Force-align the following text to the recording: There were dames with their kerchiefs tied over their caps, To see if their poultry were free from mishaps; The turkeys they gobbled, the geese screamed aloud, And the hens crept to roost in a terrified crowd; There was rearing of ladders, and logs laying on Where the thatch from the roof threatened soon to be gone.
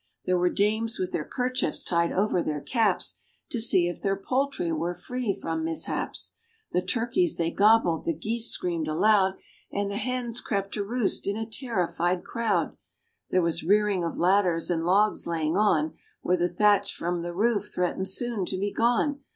There 0.25 0.39
were 0.39 0.49
dames 0.49 0.97
with 0.97 1.11
their 1.11 1.23
kerchiefs 1.29 1.83
tied 1.83 2.11
over 2.11 2.41
their 2.41 2.59
caps, 2.59 3.21
To 3.51 3.59
see 3.59 3.87
if 3.87 4.01
their 4.01 4.15
poultry 4.15 4.71
were 4.71 4.95
free 4.95 5.31
from 5.39 5.63
mishaps; 5.63 6.37
The 6.71 6.81
turkeys 6.81 7.37
they 7.37 7.51
gobbled, 7.51 8.05
the 8.05 8.15
geese 8.15 8.49
screamed 8.49 8.87
aloud, 8.87 9.35
And 9.71 9.91
the 9.91 9.97
hens 9.97 10.41
crept 10.41 10.73
to 10.73 10.83
roost 10.83 11.27
in 11.27 11.37
a 11.37 11.45
terrified 11.45 12.23
crowd; 12.23 12.75
There 13.29 13.43
was 13.43 13.63
rearing 13.63 14.03
of 14.03 14.17
ladders, 14.17 14.71
and 14.71 14.83
logs 14.83 15.27
laying 15.27 15.55
on 15.55 15.93
Where 16.23 16.35
the 16.35 16.49
thatch 16.49 16.95
from 16.95 17.21
the 17.21 17.35
roof 17.35 17.71
threatened 17.71 18.07
soon 18.07 18.43
to 18.47 18.57
be 18.57 18.71
gone. 18.73 19.19